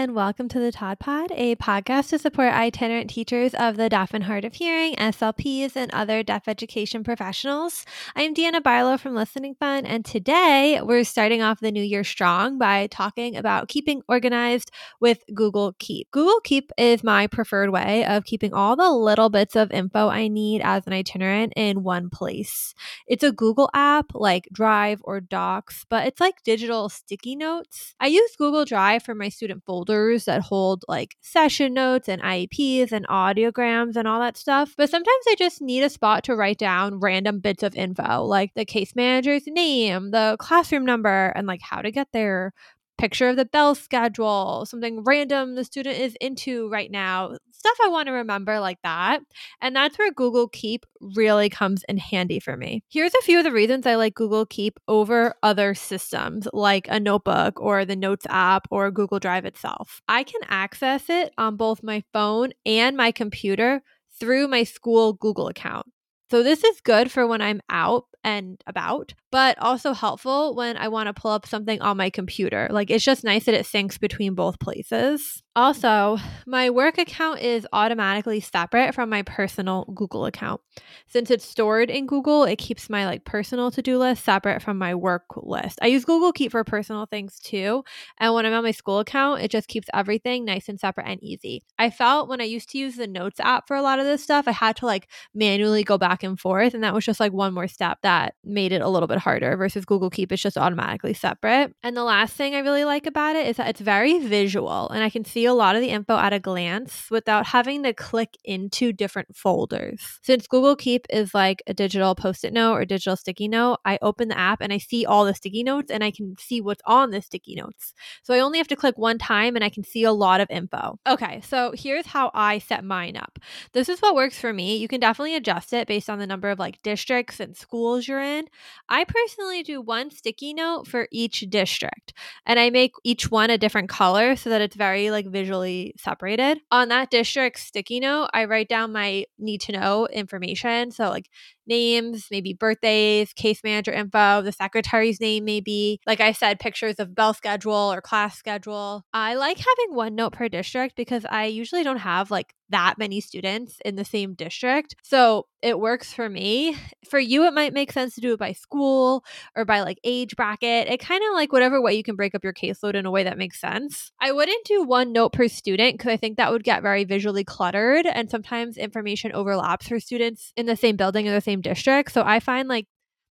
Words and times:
and 0.00 0.14
welcome 0.14 0.48
to 0.48 0.58
the 0.58 0.72
Todd 0.72 0.98
Pod, 0.98 1.30
a 1.32 1.56
podcast 1.56 2.08
to 2.08 2.18
support 2.18 2.54
itinerant 2.54 3.10
teachers 3.10 3.52
of 3.52 3.76
the 3.76 3.90
deaf 3.90 4.14
and 4.14 4.24
hard 4.24 4.46
of 4.46 4.54
hearing, 4.54 4.94
SLPs, 4.94 5.76
and 5.76 5.92
other 5.92 6.22
deaf 6.22 6.48
education 6.48 7.04
professionals. 7.04 7.84
I'm 8.16 8.32
Deanna 8.34 8.62
Barlow 8.62 8.96
from 8.96 9.14
Listening 9.14 9.56
Fun, 9.56 9.84
and 9.84 10.02
today 10.02 10.80
we're 10.82 11.04
starting 11.04 11.42
off 11.42 11.60
the 11.60 11.70
new 11.70 11.82
year 11.82 12.02
strong 12.02 12.56
by 12.56 12.86
talking 12.86 13.36
about 13.36 13.68
keeping 13.68 14.00
organized 14.08 14.70
with 15.00 15.22
Google 15.34 15.74
Keep. 15.78 16.10
Google 16.12 16.40
Keep 16.40 16.72
is 16.78 17.04
my 17.04 17.26
preferred 17.26 17.68
way 17.68 18.06
of 18.06 18.24
keeping 18.24 18.54
all 18.54 18.76
the 18.76 18.90
little 18.90 19.28
bits 19.28 19.54
of 19.54 19.70
info 19.70 20.08
I 20.08 20.28
need 20.28 20.62
as 20.62 20.86
an 20.86 20.94
itinerant 20.94 21.52
in 21.56 21.82
one 21.82 22.08
place. 22.08 22.74
It's 23.06 23.22
a 23.22 23.32
Google 23.32 23.68
app 23.74 24.12
like 24.14 24.48
Drive 24.50 25.02
or 25.04 25.20
Docs, 25.20 25.84
but 25.90 26.06
it's 26.06 26.20
like 26.20 26.42
digital 26.42 26.88
sticky 26.88 27.36
notes. 27.36 27.94
I 28.00 28.06
use 28.06 28.34
Google 28.38 28.64
Drive 28.64 29.02
for 29.02 29.14
my 29.14 29.28
student 29.28 29.62
folders 29.90 30.24
that 30.26 30.42
hold 30.42 30.84
like 30.88 31.16
session 31.20 31.74
notes 31.74 32.08
and 32.08 32.22
IEPs 32.22 32.92
and 32.92 33.06
audiograms 33.08 33.96
and 33.96 34.06
all 34.06 34.20
that 34.20 34.36
stuff. 34.36 34.74
But 34.76 34.90
sometimes 34.90 35.24
I 35.28 35.34
just 35.36 35.60
need 35.60 35.82
a 35.82 35.90
spot 35.90 36.24
to 36.24 36.36
write 36.36 36.58
down 36.58 37.00
random 37.00 37.40
bits 37.40 37.62
of 37.62 37.74
info, 37.74 38.24
like 38.24 38.52
the 38.54 38.64
case 38.64 38.94
manager's 38.94 39.42
name, 39.46 40.10
the 40.10 40.36
classroom 40.38 40.84
number, 40.84 41.32
and 41.34 41.46
like 41.46 41.60
how 41.62 41.82
to 41.82 41.90
get 41.90 42.08
there, 42.12 42.52
picture 42.98 43.28
of 43.28 43.36
the 43.36 43.44
bell 43.46 43.74
schedule, 43.74 44.64
something 44.66 45.02
random 45.04 45.54
the 45.54 45.64
student 45.64 45.98
is 45.98 46.16
into 46.20 46.68
right 46.70 46.90
now, 46.90 47.36
stuff 47.60 47.76
I 47.82 47.88
want 47.88 48.06
to 48.06 48.12
remember 48.12 48.58
like 48.58 48.78
that. 48.82 49.20
And 49.60 49.76
that's 49.76 49.98
where 49.98 50.12
Google 50.12 50.48
Keep 50.48 50.86
really 51.00 51.48
comes 51.48 51.84
in 51.88 51.98
handy 51.98 52.40
for 52.40 52.56
me. 52.56 52.82
Here's 52.88 53.14
a 53.14 53.22
few 53.22 53.38
of 53.38 53.44
the 53.44 53.52
reasons 53.52 53.86
I 53.86 53.94
like 53.94 54.14
Google 54.14 54.46
Keep 54.46 54.80
over 54.88 55.34
other 55.42 55.74
systems 55.74 56.48
like 56.52 56.88
a 56.88 56.98
notebook 56.98 57.60
or 57.60 57.84
the 57.84 57.96
Notes 57.96 58.26
app 58.28 58.66
or 58.70 58.90
Google 58.90 59.20
Drive 59.20 59.44
itself. 59.44 60.00
I 60.08 60.24
can 60.24 60.40
access 60.48 61.08
it 61.08 61.32
on 61.38 61.56
both 61.56 61.82
my 61.82 62.02
phone 62.12 62.50
and 62.66 62.96
my 62.96 63.12
computer 63.12 63.82
through 64.18 64.48
my 64.48 64.64
school 64.64 65.12
Google 65.12 65.48
account. 65.48 65.86
So 66.30 66.42
this 66.42 66.62
is 66.64 66.80
good 66.80 67.10
for 67.10 67.26
when 67.26 67.42
I'm 67.42 67.60
out 67.68 68.04
and 68.22 68.62
about, 68.66 69.14
but 69.30 69.58
also 69.58 69.92
helpful 69.92 70.54
when 70.54 70.76
I 70.76 70.88
want 70.88 71.06
to 71.06 71.14
pull 71.14 71.30
up 71.30 71.46
something 71.46 71.80
on 71.80 71.96
my 71.96 72.10
computer. 72.10 72.68
Like 72.70 72.90
it's 72.90 73.04
just 73.04 73.24
nice 73.24 73.44
that 73.44 73.54
it 73.54 73.66
syncs 73.66 73.98
between 73.98 74.34
both 74.34 74.58
places. 74.58 75.42
Also, 75.56 76.16
my 76.46 76.70
work 76.70 76.96
account 76.96 77.40
is 77.40 77.66
automatically 77.72 78.40
separate 78.40 78.94
from 78.94 79.10
my 79.10 79.22
personal 79.22 79.84
Google 79.94 80.24
account. 80.24 80.60
Since 81.08 81.30
it's 81.30 81.44
stored 81.44 81.90
in 81.90 82.06
Google, 82.06 82.44
it 82.44 82.56
keeps 82.56 82.88
my 82.88 83.04
like 83.04 83.24
personal 83.24 83.70
to-do 83.70 83.98
list 83.98 84.24
separate 84.24 84.62
from 84.62 84.78
my 84.78 84.94
work 84.94 85.24
list. 85.36 85.78
I 85.82 85.88
use 85.88 86.04
Google 86.04 86.32
Keep 86.32 86.52
for 86.52 86.62
personal 86.62 87.06
things 87.06 87.40
too, 87.40 87.82
and 88.18 88.32
when 88.32 88.46
I'm 88.46 88.52
on 88.52 88.62
my 88.62 88.70
school 88.70 89.00
account, 89.00 89.42
it 89.42 89.50
just 89.50 89.68
keeps 89.68 89.88
everything 89.92 90.44
nice 90.44 90.68
and 90.68 90.78
separate 90.78 91.08
and 91.08 91.22
easy. 91.22 91.62
I 91.78 91.90
felt 91.90 92.28
when 92.28 92.40
I 92.40 92.44
used 92.44 92.70
to 92.70 92.78
use 92.78 92.96
the 92.96 93.08
Notes 93.08 93.40
app 93.40 93.66
for 93.66 93.76
a 93.76 93.82
lot 93.82 93.98
of 93.98 94.04
this 94.04 94.22
stuff, 94.22 94.46
I 94.46 94.52
had 94.52 94.76
to 94.76 94.86
like 94.86 95.08
manually 95.34 95.82
go 95.82 95.98
back 95.98 96.22
and 96.22 96.38
forth, 96.38 96.74
and 96.74 96.84
that 96.84 96.94
was 96.94 97.04
just 97.04 97.20
like 97.20 97.32
one 97.32 97.54
more 97.54 97.68
step 97.68 97.98
that 98.02 98.09
made 98.44 98.72
it 98.72 98.82
a 98.82 98.88
little 98.88 99.06
bit 99.06 99.18
harder 99.18 99.56
versus 99.56 99.84
Google 99.84 100.10
Keep 100.10 100.32
it's 100.32 100.42
just 100.42 100.56
automatically 100.56 101.14
separate. 101.14 101.74
And 101.82 101.96
the 101.96 102.04
last 102.04 102.34
thing 102.34 102.54
I 102.54 102.60
really 102.60 102.84
like 102.84 103.06
about 103.06 103.36
it 103.36 103.46
is 103.46 103.56
that 103.56 103.68
it's 103.68 103.80
very 103.80 104.18
visual 104.18 104.88
and 104.88 105.02
I 105.02 105.10
can 105.10 105.24
see 105.24 105.44
a 105.44 105.54
lot 105.54 105.76
of 105.76 105.82
the 105.82 105.90
info 105.90 106.16
at 106.16 106.32
a 106.32 106.38
glance 106.38 107.10
without 107.10 107.46
having 107.46 107.82
to 107.82 107.92
click 107.92 108.36
into 108.44 108.92
different 108.92 109.36
folders. 109.36 110.18
Since 110.22 110.46
Google 110.46 110.76
Keep 110.76 111.06
is 111.10 111.34
like 111.34 111.62
a 111.66 111.74
digital 111.74 112.14
post 112.14 112.44
it 112.44 112.52
note 112.52 112.74
or 112.74 112.84
digital 112.84 113.16
sticky 113.16 113.48
note, 113.48 113.78
I 113.84 113.98
open 114.02 114.28
the 114.28 114.38
app 114.38 114.60
and 114.60 114.72
I 114.72 114.78
see 114.78 115.04
all 115.06 115.24
the 115.24 115.34
sticky 115.34 115.62
notes 115.62 115.90
and 115.90 116.02
I 116.04 116.10
can 116.10 116.36
see 116.38 116.60
what's 116.60 116.82
on 116.86 117.10
the 117.10 117.22
sticky 117.22 117.56
notes. 117.56 117.94
So 118.22 118.34
I 118.34 118.40
only 118.40 118.58
have 118.58 118.68
to 118.68 118.76
click 118.76 118.98
one 118.98 119.18
time 119.18 119.56
and 119.56 119.64
I 119.64 119.68
can 119.68 119.84
see 119.84 120.04
a 120.04 120.12
lot 120.12 120.40
of 120.40 120.48
info. 120.50 120.98
Okay, 121.06 121.40
so 121.42 121.72
here's 121.74 122.06
how 122.06 122.30
I 122.34 122.58
set 122.58 122.84
mine 122.84 123.16
up. 123.16 123.38
This 123.72 123.88
is 123.88 124.00
what 124.00 124.14
works 124.14 124.38
for 124.38 124.52
me. 124.52 124.76
You 124.76 124.88
can 124.88 125.00
definitely 125.00 125.36
adjust 125.36 125.72
it 125.72 125.86
based 125.88 126.10
on 126.10 126.18
the 126.18 126.26
number 126.26 126.50
of 126.50 126.58
like 126.58 126.82
districts 126.82 127.40
and 127.40 127.56
schools 127.56 127.99
you're 128.08 128.20
in. 128.22 128.46
I 128.88 129.04
personally 129.04 129.62
do 129.62 129.80
one 129.80 130.10
sticky 130.10 130.54
note 130.54 130.86
for 130.86 131.08
each 131.10 131.40
district 131.48 132.12
and 132.46 132.58
I 132.58 132.70
make 132.70 132.92
each 133.04 133.30
one 133.30 133.50
a 133.50 133.58
different 133.58 133.88
color 133.88 134.36
so 134.36 134.50
that 134.50 134.60
it's 134.60 134.76
very 134.76 135.10
like 135.10 135.26
visually 135.26 135.94
separated. 135.98 136.60
On 136.70 136.88
that 136.88 137.10
district 137.10 137.58
sticky 137.60 138.00
note, 138.00 138.28
I 138.34 138.44
write 138.44 138.68
down 138.68 138.92
my 138.92 139.24
need 139.38 139.60
to 139.62 139.72
know 139.72 140.06
information. 140.06 140.90
So, 140.90 141.08
like 141.10 141.28
names, 141.66 142.26
maybe 142.30 142.52
birthdays, 142.52 143.32
case 143.32 143.60
manager 143.64 143.92
info, 143.92 144.42
the 144.42 144.52
secretary's 144.52 145.20
name, 145.20 145.44
maybe. 145.44 146.00
Like 146.06 146.20
I 146.20 146.32
said, 146.32 146.58
pictures 146.58 146.96
of 146.98 147.14
bell 147.14 147.34
schedule 147.34 147.92
or 147.92 148.00
class 148.00 148.36
schedule. 148.36 149.04
I 149.12 149.34
like 149.34 149.58
having 149.58 149.94
one 149.94 150.14
note 150.14 150.32
per 150.32 150.48
district 150.48 150.96
because 150.96 151.24
I 151.28 151.46
usually 151.46 151.82
don't 151.82 151.98
have 151.98 152.30
like 152.30 152.54
that 152.70 152.94
many 152.98 153.20
students 153.20 153.78
in 153.84 153.96
the 153.96 154.04
same 154.04 154.34
district. 154.34 154.94
So 155.02 155.46
it 155.62 155.78
works 155.78 156.12
for 156.12 156.28
me. 156.28 156.76
For 157.08 157.18
you, 157.18 157.44
it 157.44 157.52
might 157.52 157.74
make 157.74 157.92
sense 157.92 158.14
to 158.14 158.20
do 158.20 158.32
it 158.32 158.38
by 158.38 158.52
school 158.52 159.24
or 159.56 159.64
by 159.64 159.80
like 159.80 159.98
age 160.04 160.36
bracket. 160.36 160.88
It 160.88 160.98
kind 161.00 161.22
of 161.22 161.34
like 161.34 161.52
whatever 161.52 161.82
way 161.82 161.94
you 161.94 162.02
can 162.02 162.16
break 162.16 162.34
up 162.34 162.44
your 162.44 162.54
caseload 162.54 162.94
in 162.94 163.06
a 163.06 163.10
way 163.10 163.24
that 163.24 163.36
makes 163.36 163.60
sense. 163.60 164.12
I 164.20 164.32
wouldn't 164.32 164.64
do 164.64 164.84
one 164.84 165.12
note 165.12 165.32
per 165.32 165.48
student 165.48 165.98
because 165.98 166.12
I 166.12 166.16
think 166.16 166.36
that 166.36 166.52
would 166.52 166.64
get 166.64 166.82
very 166.82 167.04
visually 167.04 167.44
cluttered 167.44 168.06
and 168.06 168.30
sometimes 168.30 168.76
information 168.76 169.32
overlaps 169.32 169.88
for 169.88 170.00
students 170.00 170.52
in 170.56 170.66
the 170.66 170.76
same 170.76 170.96
building 170.96 171.28
or 171.28 171.32
the 171.32 171.40
same 171.40 171.49
district. 171.58 172.12
So 172.12 172.22
I 172.24 172.38
find 172.38 172.68
like 172.68 172.86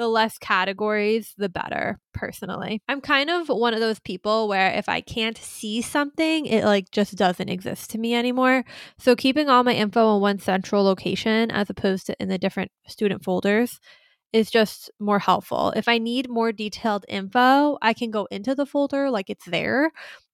the 0.00 0.08
less 0.08 0.38
categories, 0.38 1.34
the 1.36 1.50
better, 1.50 2.00
personally. 2.14 2.82
I'm 2.88 3.02
kind 3.02 3.28
of 3.28 3.48
one 3.48 3.74
of 3.74 3.80
those 3.80 4.00
people 4.00 4.48
where 4.48 4.72
if 4.72 4.88
I 4.88 5.02
can't 5.02 5.36
see 5.36 5.82
something, 5.82 6.46
it 6.46 6.64
like 6.64 6.90
just 6.90 7.16
doesn't 7.16 7.50
exist 7.50 7.90
to 7.90 7.98
me 7.98 8.14
anymore. 8.14 8.64
So 8.98 9.14
keeping 9.14 9.50
all 9.50 9.62
my 9.62 9.74
info 9.74 10.16
in 10.16 10.22
one 10.22 10.38
central 10.38 10.82
location 10.84 11.50
as 11.50 11.68
opposed 11.68 12.06
to 12.06 12.16
in 12.18 12.28
the 12.28 12.38
different 12.38 12.72
student 12.86 13.22
folders 13.22 13.78
is 14.32 14.50
just 14.50 14.90
more 14.98 15.18
helpful. 15.18 15.72
If 15.76 15.86
I 15.86 15.98
need 15.98 16.30
more 16.30 16.52
detailed 16.52 17.04
info, 17.08 17.76
I 17.82 17.92
can 17.92 18.10
go 18.10 18.26
into 18.30 18.54
the 18.54 18.66
folder 18.66 19.10
like 19.10 19.28
it's 19.28 19.44
there. 19.44 19.90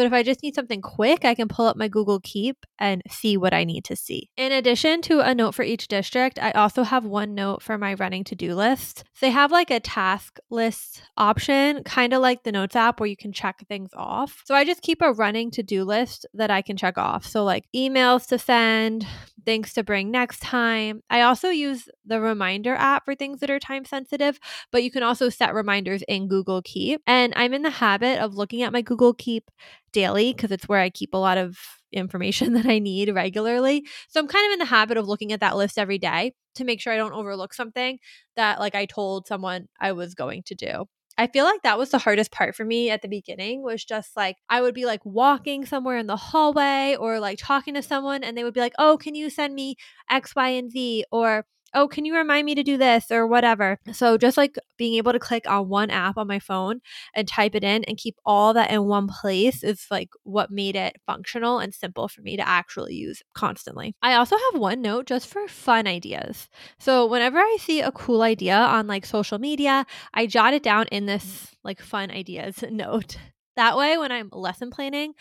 But 0.00 0.06
if 0.06 0.14
I 0.14 0.22
just 0.22 0.42
need 0.42 0.54
something 0.54 0.80
quick, 0.80 1.26
I 1.26 1.34
can 1.34 1.46
pull 1.46 1.66
up 1.66 1.76
my 1.76 1.86
Google 1.86 2.20
Keep 2.20 2.64
and 2.78 3.02
see 3.10 3.36
what 3.36 3.52
I 3.52 3.64
need 3.64 3.84
to 3.84 3.94
see. 3.94 4.30
In 4.38 4.50
addition 4.50 5.02
to 5.02 5.20
a 5.20 5.34
note 5.34 5.54
for 5.54 5.62
each 5.62 5.88
district, 5.88 6.38
I 6.38 6.52
also 6.52 6.84
have 6.84 7.04
one 7.04 7.34
note 7.34 7.62
for 7.62 7.76
my 7.76 7.92
running 7.92 8.24
to 8.24 8.34
do 8.34 8.54
list. 8.54 9.04
They 9.20 9.28
have 9.28 9.52
like 9.52 9.70
a 9.70 9.78
task 9.78 10.38
list 10.48 11.02
option, 11.18 11.84
kind 11.84 12.14
of 12.14 12.22
like 12.22 12.44
the 12.44 12.52
Notes 12.52 12.76
app 12.76 12.98
where 12.98 13.10
you 13.10 13.16
can 13.16 13.30
check 13.30 13.62
things 13.68 13.90
off. 13.94 14.40
So 14.46 14.54
I 14.54 14.64
just 14.64 14.80
keep 14.80 15.02
a 15.02 15.12
running 15.12 15.50
to 15.50 15.62
do 15.62 15.84
list 15.84 16.24
that 16.32 16.50
I 16.50 16.62
can 16.62 16.78
check 16.78 16.96
off. 16.96 17.26
So, 17.26 17.44
like 17.44 17.66
emails 17.76 18.26
to 18.28 18.38
send, 18.38 19.06
things 19.44 19.72
to 19.74 19.82
bring 19.82 20.10
next 20.10 20.40
time. 20.40 21.02
I 21.10 21.22
also 21.22 21.48
use 21.48 21.88
the 22.04 22.20
reminder 22.20 22.74
app 22.74 23.04
for 23.04 23.14
things 23.14 23.40
that 23.40 23.50
are 23.50 23.58
time 23.58 23.84
sensitive, 23.84 24.38
but 24.70 24.82
you 24.82 24.90
can 24.90 25.02
also 25.02 25.28
set 25.28 25.54
reminders 25.54 26.02
in 26.08 26.28
Google 26.28 26.62
Keep. 26.62 27.02
And 27.06 27.32
I'm 27.36 27.54
in 27.54 27.62
the 27.62 27.70
habit 27.70 28.18
of 28.20 28.34
looking 28.34 28.62
at 28.62 28.72
my 28.72 28.82
Google 28.82 29.14
Keep 29.14 29.50
daily 29.92 30.32
because 30.32 30.50
it's 30.50 30.68
where 30.68 30.80
I 30.80 30.90
keep 30.90 31.14
a 31.14 31.18
lot 31.18 31.38
of 31.38 31.58
information 31.92 32.52
that 32.54 32.66
I 32.66 32.78
need 32.78 33.12
regularly. 33.14 33.84
So 34.08 34.20
I'm 34.20 34.28
kind 34.28 34.46
of 34.46 34.52
in 34.54 34.58
the 34.60 34.64
habit 34.64 34.96
of 34.96 35.08
looking 35.08 35.32
at 35.32 35.40
that 35.40 35.56
list 35.56 35.78
every 35.78 35.98
day 35.98 36.32
to 36.56 36.64
make 36.64 36.80
sure 36.80 36.92
I 36.92 36.96
don't 36.96 37.12
overlook 37.12 37.54
something 37.54 37.98
that 38.36 38.60
like 38.60 38.74
I 38.74 38.86
told 38.86 39.26
someone 39.26 39.68
I 39.80 39.92
was 39.92 40.14
going 40.14 40.42
to 40.46 40.54
do. 40.54 40.86
I 41.18 41.26
feel 41.26 41.44
like 41.44 41.62
that 41.62 41.76
was 41.76 41.90
the 41.90 41.98
hardest 41.98 42.30
part 42.32 42.54
for 42.54 42.64
me 42.64 42.88
at 42.88 43.02
the 43.02 43.08
beginning 43.08 43.62
was 43.62 43.84
just 43.84 44.16
like 44.16 44.36
I 44.48 44.62
would 44.62 44.74
be 44.74 44.86
like 44.86 45.04
walking 45.04 45.66
somewhere 45.66 45.98
in 45.98 46.06
the 46.06 46.16
hallway 46.16 46.96
or 46.98 47.20
like 47.20 47.38
talking 47.38 47.74
to 47.74 47.82
someone 47.82 48.24
and 48.24 48.38
they 48.38 48.44
would 48.44 48.54
be 48.54 48.60
like, 48.60 48.72
"Oh, 48.78 48.96
can 48.96 49.14
you 49.14 49.28
send 49.28 49.54
me 49.54 49.76
X, 50.10 50.34
Y, 50.34 50.48
and 50.48 50.70
Z?" 50.70 51.04
or 51.12 51.44
oh, 51.74 51.88
can 51.88 52.04
you 52.04 52.16
remind 52.16 52.46
me 52.46 52.54
to 52.54 52.62
do 52.62 52.76
this 52.76 53.10
or 53.10 53.26
whatever? 53.26 53.78
So 53.92 54.18
just 54.18 54.36
like 54.36 54.56
being 54.76 54.94
able 54.94 55.12
to 55.12 55.18
click 55.18 55.48
on 55.48 55.68
one 55.68 55.90
app 55.90 56.16
on 56.16 56.26
my 56.26 56.38
phone 56.38 56.80
and 57.14 57.26
type 57.28 57.54
it 57.54 57.64
in 57.64 57.84
and 57.84 57.96
keep 57.96 58.16
all 58.24 58.52
that 58.54 58.70
in 58.70 58.84
one 58.84 59.08
place 59.08 59.62
is 59.62 59.86
like 59.90 60.10
what 60.24 60.50
made 60.50 60.76
it 60.76 60.96
functional 61.06 61.58
and 61.58 61.74
simple 61.74 62.08
for 62.08 62.22
me 62.22 62.36
to 62.36 62.46
actually 62.46 62.94
use 62.94 63.22
constantly. 63.34 63.94
I 64.02 64.14
also 64.14 64.36
have 64.36 64.60
one 64.60 64.82
note 64.82 65.06
just 65.06 65.26
for 65.28 65.46
fun 65.48 65.86
ideas. 65.86 66.48
So 66.78 67.06
whenever 67.06 67.38
I 67.38 67.56
see 67.60 67.80
a 67.80 67.92
cool 67.92 68.22
idea 68.22 68.56
on 68.56 68.86
like 68.86 69.06
social 69.06 69.38
media, 69.38 69.86
I 70.14 70.26
jot 70.26 70.54
it 70.54 70.62
down 70.62 70.86
in 70.90 71.06
this 71.06 71.54
like 71.64 71.80
fun 71.80 72.10
ideas 72.10 72.64
note. 72.70 73.16
That 73.56 73.76
way, 73.76 73.98
when 73.98 74.12
I'm 74.12 74.30
lesson 74.32 74.70
planning, 74.70 75.12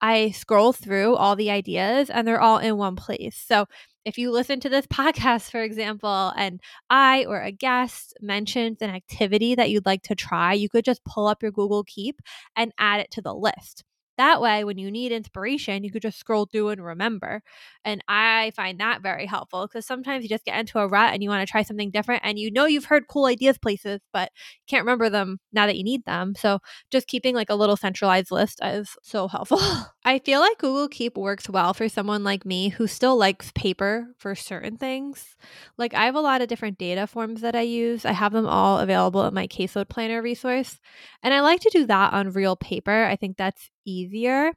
I 0.00 0.30
scroll 0.32 0.72
through 0.72 1.14
all 1.14 1.36
the 1.36 1.50
ideas 1.50 2.10
and 2.10 2.26
they're 2.26 2.40
all 2.40 2.58
in 2.58 2.76
one 2.76 2.96
place. 2.96 3.36
So 3.46 3.66
if 4.04 4.18
you 4.18 4.30
listen 4.30 4.60
to 4.60 4.68
this 4.68 4.86
podcast, 4.88 5.50
for 5.50 5.62
example, 5.62 6.32
and 6.36 6.60
I 6.90 7.24
or 7.26 7.40
a 7.40 7.52
guest 7.52 8.14
mentions 8.20 8.82
an 8.82 8.90
activity 8.90 9.54
that 9.54 9.70
you'd 9.70 9.86
like 9.86 10.02
to 10.04 10.14
try, 10.14 10.52
you 10.54 10.68
could 10.68 10.84
just 10.84 11.04
pull 11.04 11.26
up 11.26 11.42
your 11.42 11.52
Google 11.52 11.84
Keep 11.84 12.20
and 12.56 12.72
add 12.78 13.00
it 13.00 13.10
to 13.12 13.22
the 13.22 13.34
list. 13.34 13.84
That 14.18 14.40
way, 14.40 14.64
when 14.64 14.78
you 14.78 14.90
need 14.90 15.10
inspiration, 15.12 15.84
you 15.84 15.90
could 15.90 16.02
just 16.02 16.18
scroll 16.18 16.46
through 16.46 16.68
and 16.68 16.84
remember. 16.84 17.42
And 17.84 18.02
I 18.08 18.52
find 18.54 18.78
that 18.80 19.02
very 19.02 19.26
helpful 19.26 19.66
because 19.66 19.86
sometimes 19.86 20.22
you 20.22 20.28
just 20.28 20.44
get 20.44 20.58
into 20.58 20.78
a 20.78 20.86
rut 20.86 21.12
and 21.14 21.22
you 21.22 21.28
want 21.30 21.46
to 21.46 21.50
try 21.50 21.62
something 21.62 21.90
different 21.90 22.22
and 22.24 22.38
you 22.38 22.50
know 22.50 22.66
you've 22.66 22.84
heard 22.84 23.08
cool 23.08 23.26
ideas 23.26 23.58
places, 23.58 24.00
but 24.12 24.30
can't 24.68 24.84
remember 24.84 25.08
them 25.10 25.38
now 25.52 25.66
that 25.66 25.76
you 25.76 25.84
need 25.84 26.04
them. 26.04 26.34
So 26.36 26.58
just 26.90 27.06
keeping 27.08 27.34
like 27.34 27.50
a 27.50 27.54
little 27.54 27.76
centralized 27.76 28.30
list 28.30 28.60
is 28.62 28.96
so 29.02 29.28
helpful. 29.28 29.60
I 30.04 30.18
feel 30.18 30.40
like 30.40 30.58
Google 30.58 30.88
Keep 30.88 31.16
works 31.16 31.48
well 31.48 31.72
for 31.74 31.88
someone 31.88 32.24
like 32.24 32.44
me 32.44 32.68
who 32.70 32.86
still 32.86 33.16
likes 33.16 33.52
paper 33.54 34.08
for 34.18 34.34
certain 34.34 34.76
things. 34.76 35.36
Like 35.78 35.94
I 35.94 36.04
have 36.04 36.14
a 36.14 36.20
lot 36.20 36.42
of 36.42 36.48
different 36.48 36.78
data 36.78 37.06
forms 37.06 37.40
that 37.40 37.54
I 37.54 37.62
use. 37.62 38.04
I 38.04 38.12
have 38.12 38.32
them 38.32 38.46
all 38.46 38.78
available 38.78 39.24
in 39.26 39.34
my 39.34 39.46
caseload 39.46 39.88
planner 39.88 40.22
resource. 40.22 40.78
And 41.22 41.32
I 41.34 41.40
like 41.40 41.60
to 41.60 41.70
do 41.70 41.86
that 41.86 42.12
on 42.12 42.30
real 42.32 42.56
paper. 42.56 43.04
I 43.04 43.16
think 43.16 43.36
that's 43.36 43.70
easier. 43.84 44.52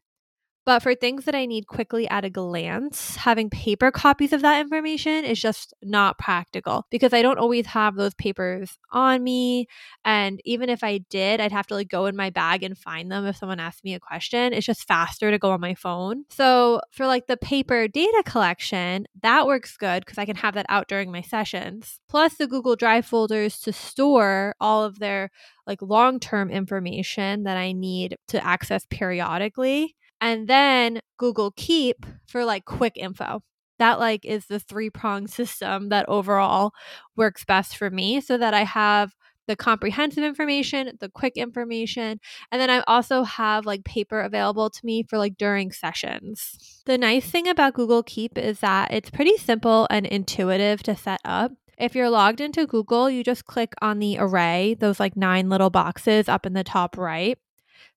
But 0.66 0.82
for 0.82 0.96
things 0.96 1.26
that 1.26 1.36
I 1.36 1.46
need 1.46 1.68
quickly 1.68 2.10
at 2.10 2.26
a 2.26 2.30
glance, 2.30 3.16
having 3.16 3.52
paper 3.52 3.92
copies 3.92 4.34
of 4.34 4.42
that 4.42 4.60
information 4.60 5.24
is 5.24 5.40
just 5.40 5.76
not 5.84 6.18
practical 6.18 6.88
because 6.90 7.14
I 7.14 7.22
don't 7.22 7.38
always 7.38 7.68
have 7.68 7.96
those 7.96 8.16
papers 8.16 8.80
on 8.92 9.24
me. 9.24 9.68
And 10.04 10.42
even 10.44 10.70
if 10.70 10.84
I 10.84 10.98
did, 10.98 11.40
I'd 11.40 11.52
have 11.52 11.68
to 11.68 11.76
like 11.76 11.88
go 11.88 12.08
in 12.08 12.16
my 12.16 12.32
bag 12.32 12.64
and 12.64 12.76
find 12.76 13.12
them 13.12 13.28
if 13.28 13.38
someone 13.38 13.60
asked 13.60 13.84
me 13.84 13.94
a 13.94 14.00
question. 14.00 14.54
It's 14.54 14.66
just 14.66 14.88
faster 14.88 15.30
to 15.30 15.38
go 15.38 15.52
on 15.52 15.62
my 15.62 15.76
phone. 15.76 16.26
So 16.30 16.82
for 16.90 17.06
like 17.06 17.28
the 17.28 17.38
paper 17.38 17.88
data 17.88 18.24
collection, 18.26 19.06
that 19.22 19.46
works 19.46 19.78
good 19.78 20.04
because 20.04 20.18
I 20.18 20.26
can 20.26 20.38
have 20.38 20.56
that 20.56 20.66
out 20.68 20.88
during 20.88 21.12
my 21.12 21.22
sessions. 21.22 22.00
Plus 22.10 22.36
the 22.38 22.48
Google 22.48 22.76
Drive 22.76 23.06
folders 23.06 23.60
to 23.60 23.72
store 23.72 24.56
all 24.60 24.84
of 24.84 24.98
their 24.98 25.30
like 25.68 25.82
long 25.84 26.20
term 26.20 26.50
information 26.50 27.44
that 27.44 27.58
I 27.58 27.72
need 27.72 28.18
to 28.30 28.44
access 28.44 28.88
periodically 28.90 29.96
and 30.22 30.48
then 30.48 31.00
Google 31.18 31.52
Keep 31.56 32.06
for 32.28 32.46
like 32.46 32.66
quick 32.66 32.94
info. 32.96 33.42
That 33.80 34.00
like 34.00 34.26
is 34.26 34.46
the 34.46 34.60
three 34.60 34.90
prong 34.90 35.28
system 35.28 35.90
that 35.90 36.08
overall 36.08 36.72
works 37.16 37.44
best 37.44 37.76
for 37.76 37.90
me 37.90 38.22
so 38.22 38.38
that 38.38 38.54
I 38.54 38.64
have 38.64 39.14
the 39.48 39.56
comprehensive 39.56 40.24
information, 40.24 40.98
the 41.00 41.10
quick 41.10 41.38
information, 41.38 42.20
and 42.52 42.62
then 42.62 42.70
I 42.70 42.84
also 42.88 43.24
have 43.24 43.66
like 43.66 43.84
paper 43.84 44.22
available 44.22 44.70
to 44.70 44.86
me 44.86 45.04
for 45.04 45.18
like 45.18 45.38
during 45.38 45.72
sessions. 45.72 46.82
The 46.86 46.98
nice 46.98 47.30
thing 47.30 47.48
about 47.48 47.74
Google 47.74 48.04
Keep 48.04 48.38
is 48.38 48.60
that 48.62 48.92
it's 48.92 49.10
pretty 49.10 49.38
simple 49.38 49.88
and 49.90 50.06
intuitive 50.06 50.82
to 50.84 50.96
set 50.96 51.22
up. 51.24 51.52
If 51.78 51.94
you're 51.94 52.10
logged 52.10 52.40
into 52.40 52.66
Google, 52.66 53.10
you 53.10 53.24
just 53.24 53.46
click 53.46 53.74
on 53.82 54.00
the 54.00 54.18
array, 54.18 54.76
those 54.80 55.00
like 55.00 55.18
nine 55.18 55.50
little 55.50 55.70
boxes 55.70 56.30
up 56.30 56.46
in 56.46 56.54
the 56.54 56.64
top 56.64 56.98
right. 56.98 57.38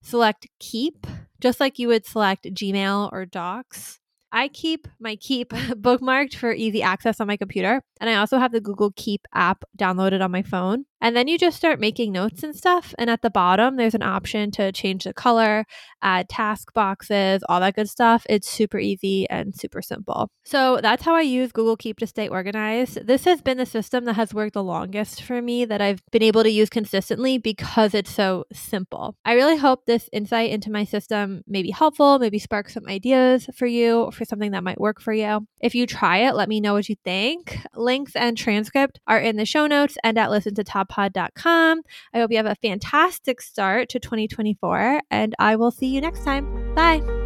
Select 0.02 0.46
Keep, 0.58 1.06
just 1.40 1.60
like 1.60 1.78
you 1.78 1.88
would 1.88 2.06
select 2.06 2.44
Gmail 2.44 3.10
or 3.12 3.26
Docs. 3.26 4.00
I 4.30 4.48
keep 4.48 4.88
my 5.00 5.16
Keep 5.16 5.50
bookmarked 5.52 6.34
for 6.34 6.52
easy 6.52 6.82
access 6.82 7.20
on 7.20 7.26
my 7.26 7.36
computer. 7.36 7.82
And 8.00 8.10
I 8.10 8.16
also 8.16 8.38
have 8.38 8.52
the 8.52 8.60
Google 8.60 8.92
Keep 8.96 9.26
app 9.34 9.64
downloaded 9.76 10.22
on 10.22 10.30
my 10.30 10.42
phone. 10.42 10.84
And 11.00 11.16
then 11.16 11.28
you 11.28 11.38
just 11.38 11.56
start 11.56 11.80
making 11.80 12.12
notes 12.12 12.42
and 12.42 12.54
stuff. 12.54 12.94
And 12.98 13.08
at 13.08 13.22
the 13.22 13.30
bottom, 13.30 13.76
there's 13.76 13.94
an 13.94 14.02
option 14.02 14.50
to 14.52 14.72
change 14.72 15.04
the 15.04 15.14
color, 15.14 15.64
add 16.02 16.28
task 16.28 16.72
boxes, 16.74 17.42
all 17.48 17.60
that 17.60 17.76
good 17.76 17.88
stuff. 17.88 18.26
It's 18.28 18.48
super 18.48 18.78
easy 18.78 19.28
and 19.30 19.54
super 19.54 19.82
simple. 19.82 20.30
So 20.44 20.80
that's 20.82 21.04
how 21.04 21.14
I 21.14 21.22
use 21.22 21.52
Google 21.52 21.76
Keep 21.76 21.98
to 21.98 22.06
stay 22.06 22.28
organized. 22.28 23.06
This 23.06 23.24
has 23.24 23.42
been 23.42 23.58
the 23.58 23.66
system 23.66 24.04
that 24.06 24.14
has 24.14 24.34
worked 24.34 24.54
the 24.54 24.62
longest 24.62 25.22
for 25.22 25.40
me 25.42 25.64
that 25.64 25.80
I've 25.80 26.02
been 26.10 26.22
able 26.22 26.42
to 26.42 26.50
use 26.50 26.70
consistently 26.70 27.38
because 27.38 27.94
it's 27.94 28.12
so 28.12 28.44
simple. 28.52 29.16
I 29.24 29.34
really 29.34 29.56
hope 29.56 29.86
this 29.86 30.08
insight 30.12 30.50
into 30.50 30.70
my 30.70 30.84
system 30.84 31.42
may 31.46 31.62
be 31.62 31.70
helpful, 31.70 32.18
maybe 32.18 32.38
spark 32.38 32.68
some 32.68 32.86
ideas 32.86 33.48
for 33.54 33.66
you 33.66 34.10
for 34.12 34.24
something 34.24 34.52
that 34.52 34.64
might 34.64 34.80
work 34.80 35.00
for 35.00 35.12
you. 35.12 35.46
If 35.60 35.74
you 35.74 35.86
try 35.86 36.18
it, 36.18 36.34
let 36.34 36.48
me 36.48 36.60
know 36.60 36.74
what 36.74 36.88
you 36.88 36.96
think. 37.04 37.58
Links 37.74 38.16
and 38.16 38.36
transcript 38.36 39.00
are 39.06 39.20
in 39.20 39.36
the 39.36 39.44
show 39.44 39.66
notes 39.66 39.96
and 40.02 40.18
at 40.18 40.30
listen 40.30 40.54
to 40.54 40.64
toddpod.com. 40.88 41.82
I 42.14 42.18
hope 42.18 42.30
you 42.30 42.36
have 42.36 42.46
a 42.46 42.54
fantastic 42.56 43.40
start 43.40 43.88
to 43.90 43.98
2024 43.98 45.02
and 45.10 45.34
I 45.38 45.56
will 45.56 45.70
see 45.70 45.86
you 45.86 46.00
next 46.00 46.24
time. 46.24 46.74
Bye. 46.74 47.17